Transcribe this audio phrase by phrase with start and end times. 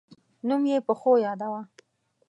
[0.47, 1.61] نوم یې په ښو یاداوه.